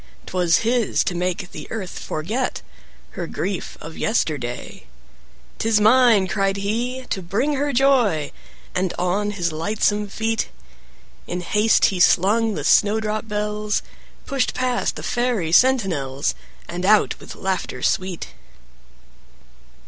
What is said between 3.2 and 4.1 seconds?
grief of